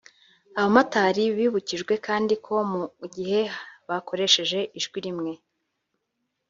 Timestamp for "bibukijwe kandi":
1.37-2.33